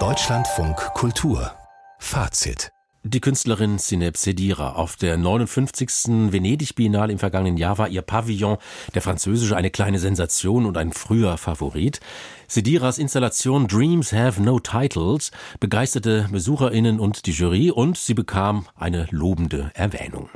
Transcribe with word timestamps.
Deutschlandfunk 0.00 0.76
Kultur 0.94 1.52
Fazit 2.00 2.72
die 3.06 3.20
Künstlerin 3.20 3.78
Sineb 3.78 4.16
Sedira. 4.16 4.72
Auf 4.76 4.96
der 4.96 5.18
59. 5.18 6.32
Venedig-Biennale 6.32 7.12
im 7.12 7.18
vergangenen 7.18 7.58
Jahr 7.58 7.76
war 7.76 7.88
ihr 7.88 8.00
Pavillon, 8.02 8.56
der 8.94 9.02
französische, 9.02 9.56
eine 9.56 9.70
kleine 9.70 9.98
Sensation 9.98 10.64
und 10.64 10.78
ein 10.78 10.92
früher 10.92 11.36
Favorit. 11.36 12.00
Sediras 12.48 12.98
Installation 12.98 13.68
Dreams 13.68 14.12
Have 14.12 14.42
No 14.42 14.58
Titles 14.58 15.30
begeisterte 15.60 16.26
BesucherInnen 16.32 16.98
und 16.98 17.26
die 17.26 17.32
Jury 17.32 17.70
und 17.70 17.98
sie 17.98 18.14
bekam 18.14 18.66
eine 18.74 19.06
lobende 19.10 19.70
Erwähnung. 19.74 20.30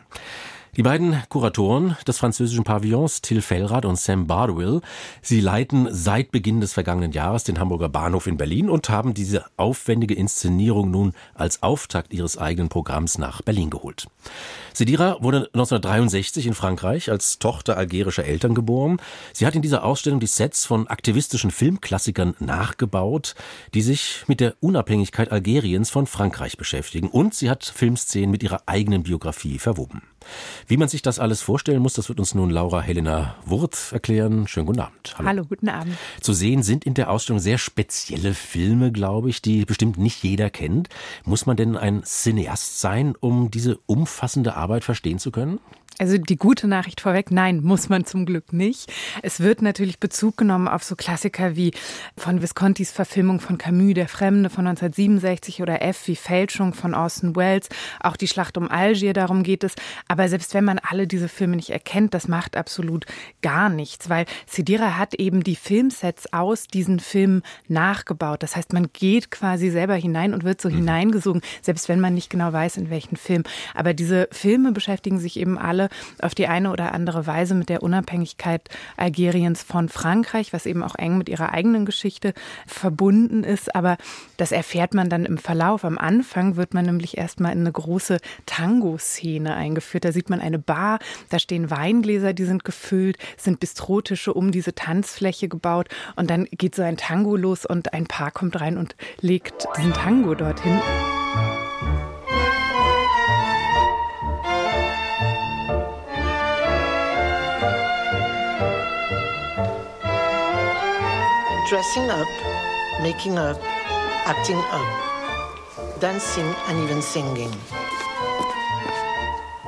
Die 0.78 0.84
beiden 0.84 1.20
Kuratoren 1.28 1.96
des 2.06 2.18
französischen 2.18 2.62
Pavillons, 2.62 3.20
Till 3.20 3.42
Fellrath 3.42 3.84
und 3.84 3.98
Sam 3.98 4.28
Bardwell, 4.28 4.80
sie 5.22 5.40
leiten 5.40 5.88
seit 5.90 6.30
Beginn 6.30 6.60
des 6.60 6.72
vergangenen 6.72 7.10
Jahres 7.10 7.42
den 7.42 7.58
Hamburger 7.58 7.88
Bahnhof 7.88 8.28
in 8.28 8.36
Berlin 8.36 8.70
und 8.70 8.88
haben 8.88 9.12
diese 9.12 9.46
aufwendige 9.56 10.14
Inszenierung 10.14 10.92
nun 10.92 11.14
als 11.34 11.64
Auftakt 11.64 12.14
ihres 12.14 12.38
eigenen 12.38 12.68
Programms 12.68 13.18
nach 13.18 13.42
Berlin 13.42 13.70
geholt. 13.70 14.06
Sedira 14.72 15.16
wurde 15.20 15.46
1963 15.46 16.46
in 16.46 16.54
Frankreich 16.54 17.10
als 17.10 17.40
Tochter 17.40 17.76
algerischer 17.76 18.24
Eltern 18.24 18.54
geboren. 18.54 18.98
Sie 19.32 19.46
hat 19.46 19.56
in 19.56 19.62
dieser 19.62 19.82
Ausstellung 19.82 20.20
die 20.20 20.28
Sets 20.28 20.64
von 20.64 20.86
aktivistischen 20.86 21.50
Filmklassikern 21.50 22.36
nachgebaut, 22.38 23.34
die 23.74 23.82
sich 23.82 24.22
mit 24.28 24.38
der 24.38 24.54
Unabhängigkeit 24.60 25.32
Algeriens 25.32 25.90
von 25.90 26.06
Frankreich 26.06 26.56
beschäftigen. 26.56 27.08
Und 27.08 27.34
sie 27.34 27.50
hat 27.50 27.64
Filmszenen 27.64 28.30
mit 28.30 28.44
ihrer 28.44 28.62
eigenen 28.66 29.02
Biografie 29.02 29.58
verwoben. 29.58 30.02
Wie 30.66 30.76
man 30.76 30.88
sich 30.88 31.02
das 31.02 31.18
alles 31.18 31.42
vorstellen 31.42 31.80
muss, 31.80 31.94
das 31.94 32.08
wird 32.08 32.20
uns 32.20 32.34
nun 32.34 32.50
Laura 32.50 32.80
Helena 32.80 33.36
Wurth 33.44 33.92
erklären. 33.92 34.46
Schönen 34.48 34.66
guten 34.66 34.80
Abend. 34.80 35.14
Hallo. 35.16 35.28
Hallo, 35.28 35.44
guten 35.44 35.68
Abend. 35.68 35.96
Zu 36.20 36.32
sehen 36.32 36.62
sind 36.62 36.84
in 36.84 36.94
der 36.94 37.10
Ausstellung 37.10 37.40
sehr 37.40 37.58
spezielle 37.58 38.34
Filme, 38.34 38.92
glaube 38.92 39.30
ich, 39.30 39.42
die 39.42 39.64
bestimmt 39.64 39.98
nicht 39.98 40.22
jeder 40.22 40.50
kennt. 40.50 40.88
Muss 41.24 41.46
man 41.46 41.56
denn 41.56 41.76
ein 41.76 42.02
Cineast 42.04 42.80
sein, 42.80 43.14
um 43.18 43.50
diese 43.50 43.78
umfassende 43.86 44.54
Arbeit 44.54 44.84
verstehen 44.84 45.18
zu 45.18 45.30
können? 45.30 45.60
Also 46.00 46.16
die 46.16 46.36
gute 46.36 46.68
Nachricht 46.68 47.00
vorweg, 47.00 47.32
nein, 47.32 47.60
muss 47.60 47.88
man 47.88 48.04
zum 48.04 48.24
Glück 48.24 48.52
nicht. 48.52 48.92
Es 49.22 49.40
wird 49.40 49.62
natürlich 49.62 49.98
Bezug 49.98 50.36
genommen 50.36 50.68
auf 50.68 50.84
so 50.84 50.94
Klassiker 50.94 51.56
wie 51.56 51.72
von 52.16 52.40
Viscontis 52.40 52.92
Verfilmung 52.92 53.40
von 53.40 53.58
Camus, 53.58 53.94
Der 53.94 54.06
Fremde 54.06 54.48
von 54.48 54.64
1967 54.68 55.60
oder 55.60 55.82
F 55.82 56.06
wie 56.06 56.14
Fälschung 56.14 56.72
von 56.72 56.94
Orson 56.94 57.34
Welles, 57.34 57.68
auch 57.98 58.16
die 58.16 58.28
Schlacht 58.28 58.56
um 58.56 58.70
Algier, 58.70 59.12
darum 59.12 59.42
geht 59.42 59.64
es. 59.64 59.74
Aber 60.06 60.28
selbst 60.28 60.54
wenn 60.54 60.64
man 60.64 60.78
alle 60.78 61.08
diese 61.08 61.28
Filme 61.28 61.56
nicht 61.56 61.70
erkennt, 61.70 62.14
das 62.14 62.28
macht 62.28 62.56
absolut 62.56 63.04
gar 63.42 63.68
nichts, 63.68 64.08
weil 64.08 64.26
Sidira 64.46 64.96
hat 64.96 65.14
eben 65.14 65.42
die 65.42 65.56
Filmsets 65.56 66.32
aus 66.32 66.68
diesen 66.68 67.00
Filmen 67.00 67.42
nachgebaut. 67.66 68.44
Das 68.44 68.54
heißt, 68.54 68.72
man 68.72 68.88
geht 68.92 69.32
quasi 69.32 69.70
selber 69.70 69.94
hinein 69.94 70.32
und 70.32 70.44
wird 70.44 70.60
so 70.60 70.68
mhm. 70.68 70.76
hineingesogen, 70.76 71.42
selbst 71.60 71.88
wenn 71.88 71.98
man 71.98 72.14
nicht 72.14 72.30
genau 72.30 72.52
weiß, 72.52 72.76
in 72.76 72.88
welchen 72.88 73.16
Film. 73.16 73.42
Aber 73.74 73.94
diese 73.94 74.28
Filme 74.30 74.70
beschäftigen 74.70 75.18
sich 75.18 75.40
eben 75.40 75.58
alle 75.58 75.87
auf 76.20 76.34
die 76.34 76.46
eine 76.46 76.70
oder 76.70 76.92
andere 76.92 77.26
Weise 77.26 77.54
mit 77.54 77.68
der 77.68 77.82
Unabhängigkeit 77.82 78.68
Algeriens 78.96 79.62
von 79.62 79.88
Frankreich, 79.88 80.52
was 80.52 80.66
eben 80.66 80.82
auch 80.82 80.94
eng 80.94 81.18
mit 81.18 81.28
ihrer 81.28 81.52
eigenen 81.52 81.84
Geschichte 81.84 82.34
verbunden 82.66 83.44
ist. 83.44 83.74
Aber 83.74 83.96
das 84.36 84.52
erfährt 84.52 84.94
man 84.94 85.08
dann 85.08 85.24
im 85.24 85.38
Verlauf. 85.38 85.84
Am 85.84 85.98
Anfang 85.98 86.56
wird 86.56 86.74
man 86.74 86.86
nämlich 86.86 87.18
erstmal 87.18 87.52
in 87.52 87.60
eine 87.60 87.72
große 87.72 88.18
Tango-Szene 88.46 89.54
eingeführt. 89.54 90.04
Da 90.04 90.12
sieht 90.12 90.30
man 90.30 90.40
eine 90.40 90.58
Bar, 90.58 90.98
da 91.28 91.38
stehen 91.38 91.70
Weingläser, 91.70 92.32
die 92.32 92.44
sind 92.44 92.64
gefüllt, 92.64 93.18
sind 93.36 93.60
Bistrotische 93.60 94.32
um 94.32 94.52
diese 94.52 94.74
Tanzfläche 94.74 95.48
gebaut 95.48 95.88
und 96.16 96.30
dann 96.30 96.46
geht 96.50 96.74
so 96.74 96.82
ein 96.82 96.96
Tango 96.96 97.36
los 97.36 97.64
und 97.64 97.92
ein 97.92 98.06
Paar 98.06 98.30
kommt 98.30 98.60
rein 98.60 98.76
und 98.76 98.96
legt 99.20 99.66
diesen 99.76 99.92
Tango 99.92 100.34
dorthin. 100.34 100.80
Dressing 111.68 112.08
up, 112.08 112.26
making 113.02 113.36
up, 113.36 113.60
acting 114.24 114.56
up, 114.56 116.00
dancing 116.00 116.46
and 116.66 116.82
even 116.82 117.02
singing. 117.02 117.52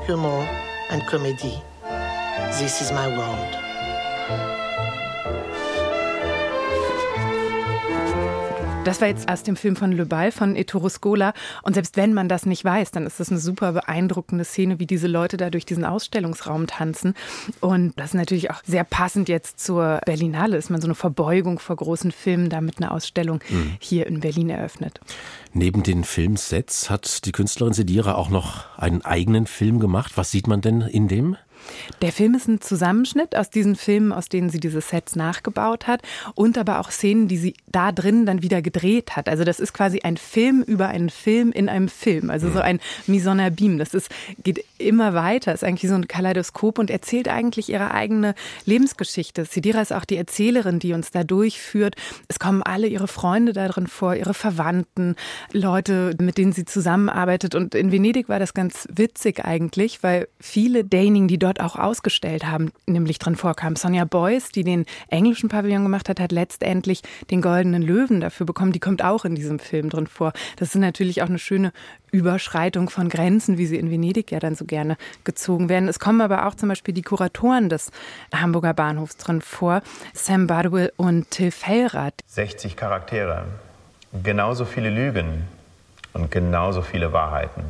Humor 0.07 0.49
and 0.89 1.07
comedy. 1.07 1.63
This 2.59 2.81
is 2.81 2.91
my 2.91 3.07
world. 3.07 3.55
Das 8.85 9.03
war 9.03 9.09
jetzt 9.09 9.29
aus 9.29 9.43
dem 9.43 9.57
Film 9.57 9.77
von 9.77 9.93
Le 9.93 10.07
Bal 10.07 10.33
von 10.33 10.57
Ettore 10.57 10.89
Scola. 10.89 11.35
Und 11.63 11.75
selbst 11.75 11.99
wenn 11.99 12.15
man 12.15 12.31
das 12.31 12.47
nicht 12.47 12.65
weiß, 12.65 12.91
dann 12.91 13.07
ist 13.07 13.21
das 13.21 13.31
eine 13.31 13.39
super 13.39 13.73
beeindruckende 13.73 14.45
Szene, 14.45 14.79
wie 14.79 14.87
diese 14.87 15.07
Leute 15.07 15.37
da 15.37 15.51
durch 15.51 15.67
diesen 15.67 15.85
Ausstellungsraum 15.85 16.67
tanzen. 16.67 17.15
Und 17.61 17.93
das 17.97 18.07
ist 18.07 18.15
natürlich 18.15 18.51
auch 18.51 18.63
sehr 18.65 18.85
passend 18.85 19.29
jetzt 19.29 19.61
zur 19.61 20.01
Berlinale, 20.07 20.57
ist 20.57 20.71
man 20.71 20.81
so 20.81 20.87
eine 20.87 20.95
Verbeugung 20.95 21.59
vor 21.59 21.77
großen 21.77 22.11
Filmen, 22.11 22.49
damit 22.49 22.79
eine 22.79 22.91
Ausstellung 22.91 23.41
mhm. 23.51 23.77
hier 23.81 24.07
in 24.07 24.21
Berlin 24.21 24.49
eröffnet. 24.49 24.99
Neben 25.53 25.83
den 25.83 26.03
Filmsets 26.03 26.89
hat 26.89 27.27
die 27.27 27.33
Künstlerin 27.33 27.75
Sedira 27.75 28.15
auch 28.15 28.31
noch 28.31 28.79
einen 28.79 29.03
eigenen 29.03 29.47
Film 29.47 29.79
gemacht. 29.79 30.13
Was 30.17 30.31
sieht 30.31 30.47
man 30.47 30.63
denn 30.63 30.81
in 30.81 31.07
dem? 31.07 31.37
Der 32.03 32.13
Film 32.13 32.35
ist 32.35 32.49
ein 32.49 32.61
Zusammenschnitt 32.61 33.37
aus 33.37 33.51
diesen 33.51 33.77
Filmen, 33.77 34.13
aus 34.13 34.29
denen 34.29 34.51
sie 34.51 34.61
diese 34.61 34.81
Sets 34.81 35.17
nachgebaut 35.17 35.87
hat 35.87 36.03
und 36.35 36.59
aber 36.59 36.81
auch 36.81 36.91
Szenen, 36.91 37.29
die 37.29 37.37
sie 37.37 37.55
da 37.67 37.93
drin 37.93 38.27
dann 38.27 38.43
wieder 38.43 38.63
gedreht 38.63 39.17
hat. 39.17 39.29
Also 39.29 39.45
das 39.45 39.61
ist 39.61 39.73
quasi 39.73 40.01
ein 40.01 40.17
Film 40.17 40.63
über 40.63 40.89
einen 40.89 41.11
Film 41.11 41.53
in 41.53 41.69
einem 41.69 41.89
Film, 41.89 42.31
also 42.31 42.51
so 42.51 42.61
ein 42.61 42.81
en 43.07 43.41
abîme. 43.41 43.79
Das 43.79 43.95
ist, 43.95 44.11
geht 44.43 44.65
immer 44.79 45.15
weiter, 45.15 45.53
ist 45.53 45.65
eigentlich 45.65 45.91
so 45.91 45.95
ein 45.95 46.09
Kaleidoskop 46.09 46.79
und 46.79 46.91
erzählt 46.91 47.29
eigentlich 47.29 47.69
ihre 47.69 47.93
eigene 47.93 48.35
Lebensgeschichte. 48.65 49.45
Sidira 49.45 49.83
ist 49.83 49.93
auch 49.93 50.05
die 50.05 50.17
Erzählerin, 50.17 50.79
die 50.79 50.93
uns 50.93 51.11
da 51.11 51.25
durchführt. 51.25 51.97
Es 52.29 52.39
kommen 52.39 52.63
alle 52.63 52.87
ihre 52.87 53.09
Freunde 53.09 53.53
da 53.53 53.69
drin 53.69 53.87
vor, 53.87 54.15
ihre 54.15 54.35
Verwandten, 54.35 55.17
Leute, 55.53 56.17
mit 56.21 56.39
denen 56.39 56.53
sie 56.53 56.65
zusammenarbeitet. 56.65 57.55
Und 57.55 57.75
in 57.75 57.93
Venedig 57.93 58.29
war 58.29 58.39
das 58.39 58.55
ganz 58.55 58.89
witzig 58.93 59.45
eigentlich, 59.45 60.03
weil 60.03 60.29
viele 60.39 60.85
derjenigen, 60.85 61.29
die 61.29 61.39
dort 61.39 61.50
dort 61.51 61.61
auch 61.61 61.77
ausgestellt 61.77 62.47
haben, 62.47 62.73
nämlich 62.87 63.19
drin 63.19 63.35
vorkam. 63.35 63.75
Sonja 63.75 64.05
Beuys, 64.05 64.53
die 64.53 64.63
den 64.63 64.87
englischen 65.09 65.49
Pavillon 65.49 65.83
gemacht 65.83 66.09
hat, 66.09 66.21
hat 66.21 66.33
letztendlich 66.33 67.03
den 67.31 67.43
Goldenen 67.43 67.83
Löwen 67.83 68.21
dafür 68.21 68.47
bekommen. 68.47 68.73
Die 68.73 68.81
kommt 68.81 69.03
auch 69.03 69.25
in 69.25 69.35
diesem 69.35 69.59
Film 69.59 69.91
drin 69.91 70.07
vor. 70.07 70.33
Das 70.57 70.69
ist 70.69 70.77
natürlich 70.77 71.23
auch 71.23 71.29
eine 71.29 71.39
schöne 71.39 71.73
Überschreitung 72.13 72.89
von 72.89 73.09
Grenzen, 73.09 73.59
wie 73.59 73.67
sie 73.67 73.77
in 73.77 73.91
Venedig 73.91 74.31
ja 74.31 74.39
dann 74.39 74.55
so 74.55 74.65
gerne 74.65 74.97
gezogen 75.25 75.69
werden. 75.69 75.89
Es 75.89 75.99
kommen 75.99 76.21
aber 76.21 76.47
auch 76.47 76.55
zum 76.55 76.69
Beispiel 76.69 76.95
die 76.95 77.03
Kuratoren 77.03 77.69
des 77.69 77.91
Hamburger 78.33 78.75
Bahnhofs 78.75 79.17
drin 79.17 79.41
vor, 79.41 79.83
Sam 80.15 80.47
Bardwell 80.47 80.93
und 80.97 81.31
Till 81.31 81.51
Fellrath. 81.51 82.15
60 82.27 82.77
Charaktere, 82.77 83.45
genauso 84.23 84.65
viele 84.65 84.91
Lügen 84.91 85.45
und 86.13 86.31
genauso 86.31 86.83
viele 86.83 87.13
Wahrheiten. 87.13 87.65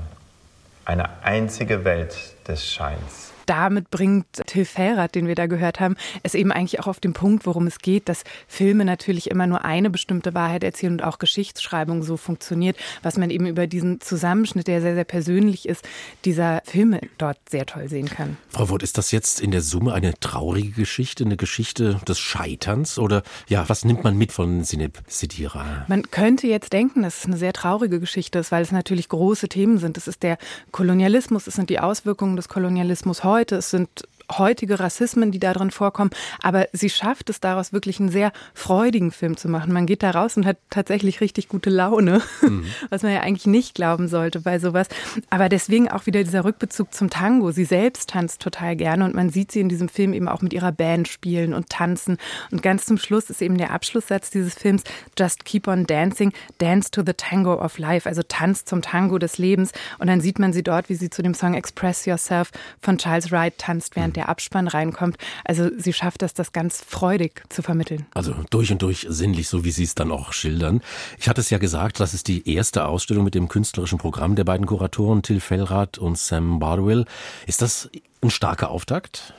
Eine 0.85 1.23
einzige 1.23 1.85
Welt 1.85 2.17
des 2.49 2.67
Scheins 2.67 3.30
damit 3.51 3.91
bringt 3.91 4.27
Till 4.47 4.65
Fellrath, 4.65 5.17
den 5.17 5.27
wir 5.27 5.35
da 5.35 5.47
gehört 5.47 5.81
haben, 5.81 5.97
es 6.23 6.35
eben 6.37 6.53
eigentlich 6.53 6.79
auch 6.79 6.87
auf 6.87 7.01
den 7.01 7.15
Punkt, 7.15 7.47
worum 7.47 7.67
es 7.67 7.81
geht, 7.81 8.09
dass 8.09 8.23
Filme 8.47 8.85
natürlich 8.85 9.29
immer 9.29 9.49
nur 9.49 9.65
eine 9.65 9.91
bestimmte 9.91 10.35
Wahrheit 10.35 10.63
erzählen 10.63 10.93
und 10.93 11.03
auch 11.03 11.19
Geschichtsschreibung 11.19 12.05
so 12.05 12.17
funktioniert, 12.17 12.77
was 13.03 13.19
man 13.19 13.29
eben 13.31 13.47
über 13.47 13.67
diesen 13.67 14.01
Zusammenschnitt, 14.01 14.69
der 14.69 14.81
sehr, 14.81 14.95
sehr 14.95 15.05
persönlich 15.05 15.69
ist, 15.69 15.85
dieser 16.25 16.63
Filme 16.65 17.01
dort 17.19 17.39
sehr 17.51 17.67
toll 17.67 17.89
sehen 17.89 18.09
kann. 18.09 18.37
Frau 18.51 18.69
Wurt, 18.69 18.85
ist 18.85 18.97
das 18.99 19.11
jetzt 19.11 19.41
in 19.41 19.51
der 19.51 19.63
Summe 19.63 19.95
eine 19.95 20.15
traurige 20.21 20.71
Geschichte, 20.71 21.25
eine 21.25 21.37
Geschichte 21.37 22.01
des 22.07 22.21
Scheiterns 22.21 23.01
oder 23.01 23.25
ja, 23.49 23.69
was 23.69 23.85
nimmt 23.85 24.05
man 24.05 24.17
mit 24.17 24.31
von 24.31 24.63
Sineb 24.63 25.01
Sidira? 25.09 25.87
Man 25.89 26.09
könnte 26.13 26.47
jetzt 26.47 26.73
denken, 26.73 27.03
dass 27.03 27.19
es 27.19 27.27
eine 27.27 27.37
sehr 27.37 27.53
traurige 27.53 27.99
Geschichte 27.99 28.39
ist, 28.39 28.53
weil 28.53 28.63
es 28.63 28.71
natürlich 28.71 29.09
große 29.09 29.49
Themen 29.49 29.79
sind. 29.79 29.97
Es 29.97 30.07
ist 30.07 30.23
der 30.23 30.39
Kolonialismus, 30.71 31.49
es 31.49 31.55
sind 31.55 31.69
die 31.69 31.81
Auswirkungen 31.81 32.37
des 32.37 32.49
Kolonialismus 32.49 33.25
heute 33.25 33.40
heute. 33.41 33.57
Es 33.57 33.71
sind 33.71 33.89
heutige 34.39 34.81
Rassismen, 34.81 35.31
die 35.31 35.39
da 35.39 35.53
drin 35.53 35.71
vorkommen. 35.71 36.11
Aber 36.43 36.69
sie 36.73 36.91
schafft 36.91 37.31
es 37.31 37.41
daraus 37.41 37.73
wirklich 37.73 38.01
einen 38.01 38.11
sehr 38.11 38.33
freudigen 38.55 39.11
Film 39.11 39.37
zu 39.37 39.49
machen. 39.49 39.73
Man 39.73 39.87
geht 39.87 40.03
da 40.03 40.11
raus 40.11 40.37
und 40.37 40.47
hat 40.47 40.59
tatsächlich 40.71 41.21
richtig 41.21 41.49
gute 41.49 41.71
Laune, 41.71 42.23
mhm. 42.43 42.65
was 42.91 43.03
man 43.03 43.13
ja 43.13 43.21
eigentlich 43.21 43.47
nicht 43.47 43.75
glauben 43.75 44.09
sollte 44.09 44.41
bei 44.41 44.59
sowas. 44.59 44.89
Aber 45.31 45.49
deswegen 45.49 45.91
auch 45.91 46.07
wieder 46.07 46.23
dieser 46.23 46.45
Rückbezug 46.45 46.93
zum 46.93 47.11
Tango. 47.11 47.51
Sie 47.51 47.65
selbst 47.65 48.11
tanzt 48.11 48.41
total 48.41 48.77
gerne 48.77 49.05
und 49.05 49.15
man 49.15 49.31
sieht 49.31 49.53
sie 49.53 49.61
in 49.61 49.69
diesem 49.69 49.89
Film 49.89 50.13
eben 50.13 50.29
auch 50.29 50.43
mit 50.43 50.53
ihrer 50.53 50.73
Band 50.73 51.09
spielen 51.09 51.55
und 51.55 51.69
tanzen. 51.69 52.19
Und 52.51 52.63
ganz 52.63 52.87
zum 52.87 52.99
Schluss 52.99 53.31
ist 53.31 53.43
eben 53.43 53.59
der 53.59 53.73
Abschlusssatz 53.73 54.31
dieses 54.31 54.55
Films 54.55 54.85
Just 55.19 55.45
keep 55.45 55.69
on 55.69 55.87
dancing, 55.87 56.33
dance 56.59 56.91
to 56.91 57.03
the 57.05 57.15
tango 57.15 57.55
of 57.55 57.79
life, 57.79 58.09
also 58.09 58.23
tanzt 58.23 58.69
zum 58.69 58.83
Tango 58.83 59.19
des 59.19 59.39
Lebens. 59.39 59.73
Und 59.99 60.07
dann 60.07 60.21
sieht 60.21 60.39
man 60.39 60.53
sie 60.53 60.63
dort, 60.63 60.89
wie 60.89 60.95
sie 60.95 61.11
zu 61.11 61.23
dem 61.23 61.35
Song 61.35 61.55
Express 61.55 62.07
Yourself 62.07 62.51
von 62.81 62.99
Charles 62.99 63.33
Wright 63.33 63.57
tanzt, 63.59 63.97
während 63.97 64.17
der 64.17 64.20
Abspann 64.29 64.69
reinkommt. 64.69 65.17
Also 65.45 65.71
sie 65.77 65.93
schafft 65.93 66.23
es, 66.23 66.35
das 66.35 66.53
ganz 66.53 66.83
freudig 66.87 67.43
zu 67.49 67.63
vermitteln. 67.63 68.07
Also 68.15 68.35
durch 68.51 68.73
und 68.73 68.83
durch 68.83 69.07
sinnlich, 69.09 69.49
so 69.49 69.65
wie 69.65 69.71
Sie 69.71 69.85
es 69.85 69.95
dann 69.95 70.11
auch 70.11 70.33
schildern. 70.33 70.81
Ich 71.19 71.29
hatte 71.29 71.41
es 71.41 71.51
ja 71.51 71.59
gesagt, 71.59 72.01
das 72.01 72.15
ist 72.15 72.29
die 72.29 72.53
erste 72.55 72.87
Ausstellung 72.87 73.25
mit 73.25 73.35
dem 73.35 73.49
künstlerischen 73.49 73.99
Programm 73.99 74.37
der 74.37 74.45
beiden 74.45 74.67
Kuratoren, 74.67 75.23
Till 75.23 75.41
Fellrath 75.41 75.99
und 75.99 76.19
Sam 76.19 76.59
Bardwell. 76.59 77.05
Ist 77.47 77.63
das 77.63 77.91
ein 78.23 78.31
starker 78.31 78.71
Auftakt? 78.71 79.35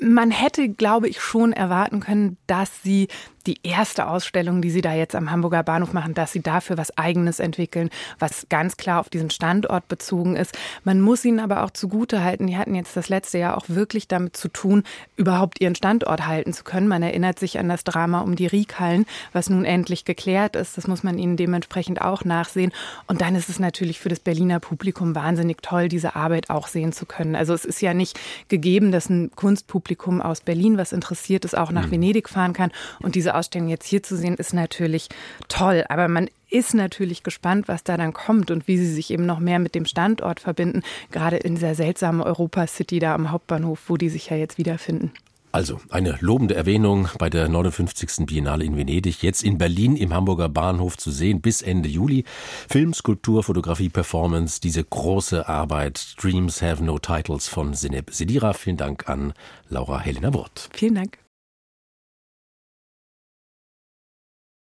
Man 0.00 0.30
hätte, 0.30 0.68
glaube 0.68 1.08
ich, 1.08 1.20
schon 1.20 1.52
erwarten 1.52 2.00
können, 2.00 2.36
dass 2.46 2.82
sie 2.82 3.08
die 3.48 3.58
erste 3.62 4.08
Ausstellung, 4.08 4.60
die 4.60 4.70
Sie 4.70 4.82
da 4.82 4.92
jetzt 4.92 5.14
am 5.14 5.30
Hamburger 5.30 5.62
Bahnhof 5.62 5.94
machen, 5.94 6.12
dass 6.12 6.32
Sie 6.32 6.42
dafür 6.42 6.76
was 6.76 6.96
Eigenes 6.98 7.40
entwickeln, 7.40 7.88
was 8.18 8.46
ganz 8.50 8.76
klar 8.76 9.00
auf 9.00 9.08
diesen 9.08 9.30
Standort 9.30 9.88
bezogen 9.88 10.36
ist. 10.36 10.56
Man 10.84 11.00
muss 11.00 11.24
Ihnen 11.24 11.40
aber 11.40 11.64
auch 11.64 11.70
zugutehalten, 11.70 12.46
die 12.46 12.58
hatten 12.58 12.74
jetzt 12.74 12.94
das 12.94 13.08
letzte 13.08 13.38
Jahr 13.38 13.56
auch 13.56 13.64
wirklich 13.68 14.06
damit 14.06 14.36
zu 14.36 14.48
tun, 14.48 14.82
überhaupt 15.16 15.62
ihren 15.62 15.74
Standort 15.74 16.26
halten 16.26 16.52
zu 16.52 16.62
können. 16.62 16.88
Man 16.88 17.02
erinnert 17.02 17.38
sich 17.38 17.58
an 17.58 17.70
das 17.70 17.84
Drama 17.84 18.20
um 18.20 18.36
die 18.36 18.46
Riekhallen, 18.46 19.06
was 19.32 19.48
nun 19.48 19.64
endlich 19.64 20.04
geklärt 20.04 20.54
ist. 20.54 20.76
Das 20.76 20.86
muss 20.86 21.02
man 21.02 21.16
Ihnen 21.16 21.38
dementsprechend 21.38 22.02
auch 22.02 22.26
nachsehen. 22.26 22.72
Und 23.06 23.22
dann 23.22 23.34
ist 23.34 23.48
es 23.48 23.58
natürlich 23.58 23.98
für 23.98 24.10
das 24.10 24.20
Berliner 24.20 24.60
Publikum 24.60 25.14
wahnsinnig 25.14 25.62
toll, 25.62 25.88
diese 25.88 26.16
Arbeit 26.16 26.50
auch 26.50 26.66
sehen 26.66 26.92
zu 26.92 27.06
können. 27.06 27.34
Also 27.34 27.54
es 27.54 27.64
ist 27.64 27.80
ja 27.80 27.94
nicht 27.94 28.20
gegeben, 28.48 28.92
dass 28.92 29.08
ein 29.08 29.30
Kunstpublikum 29.34 30.20
aus 30.20 30.42
Berlin, 30.42 30.76
was 30.76 30.92
interessiert 30.92 31.46
ist, 31.46 31.56
auch 31.56 31.70
nach 31.70 31.86
mhm. 31.86 31.92
Venedig 31.92 32.28
fahren 32.28 32.52
kann 32.52 32.70
und 33.00 33.14
diese 33.14 33.37
Ausstellung 33.38 33.68
jetzt 33.68 33.86
hier 33.86 34.02
zu 34.02 34.16
sehen, 34.16 34.34
ist 34.34 34.52
natürlich 34.52 35.08
toll. 35.48 35.84
Aber 35.88 36.08
man 36.08 36.28
ist 36.50 36.74
natürlich 36.74 37.22
gespannt, 37.22 37.68
was 37.68 37.84
da 37.84 37.96
dann 37.96 38.12
kommt 38.12 38.50
und 38.50 38.68
wie 38.68 38.78
sie 38.78 38.92
sich 38.92 39.10
eben 39.10 39.26
noch 39.26 39.38
mehr 39.38 39.58
mit 39.58 39.74
dem 39.74 39.84
Standort 39.84 40.40
verbinden, 40.40 40.82
gerade 41.10 41.36
in 41.36 41.56
dieser 41.56 41.74
seltsamen 41.74 42.22
Europa 42.22 42.66
City 42.66 42.98
da 42.98 43.14
am 43.14 43.30
Hauptbahnhof, 43.30 43.80
wo 43.88 43.96
die 43.96 44.08
sich 44.08 44.30
ja 44.30 44.36
jetzt 44.36 44.58
wiederfinden. 44.58 45.12
Also 45.50 45.80
eine 45.88 46.18
lobende 46.20 46.54
Erwähnung 46.54 47.08
bei 47.18 47.30
der 47.30 47.48
59. 47.48 48.26
Biennale 48.26 48.64
in 48.64 48.76
Venedig, 48.76 49.22
jetzt 49.22 49.42
in 49.42 49.56
Berlin 49.56 49.96
im 49.96 50.12
Hamburger 50.12 50.48
Bahnhof 50.48 50.98
zu 50.98 51.10
sehen 51.10 51.40
bis 51.40 51.62
Ende 51.62 51.88
Juli. 51.88 52.24
Film, 52.68 52.92
Skulptur, 52.92 53.42
Fotografie, 53.42 53.88
Performance, 53.88 54.60
diese 54.60 54.84
große 54.84 55.48
Arbeit 55.48 56.22
Dreams 56.22 56.60
Have 56.60 56.84
No 56.84 56.98
Titles 56.98 57.48
von 57.48 57.72
Sineb 57.72 58.10
Sedira. 58.12 58.52
Vielen 58.52 58.76
Dank 58.76 59.08
an 59.08 59.32
Laura 59.70 60.00
Helena 60.00 60.34
Wurt. 60.34 60.68
Vielen 60.74 60.96
Dank. 60.96 61.18